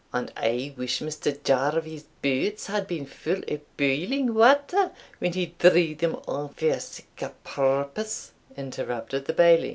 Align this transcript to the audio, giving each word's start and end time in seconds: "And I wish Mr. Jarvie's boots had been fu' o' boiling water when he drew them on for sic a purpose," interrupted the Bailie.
"And 0.11 0.33
I 0.35 0.73
wish 0.77 0.97
Mr. 0.99 1.37
Jarvie's 1.43 2.05
boots 2.23 2.65
had 2.65 2.87
been 2.87 3.05
fu' 3.05 3.43
o' 3.47 3.59
boiling 3.77 4.33
water 4.33 4.89
when 5.19 5.33
he 5.33 5.53
drew 5.59 5.93
them 5.93 6.19
on 6.27 6.49
for 6.55 6.79
sic 6.79 7.21
a 7.21 7.29
purpose," 7.43 8.31
interrupted 8.57 9.25
the 9.25 9.33
Bailie. 9.33 9.69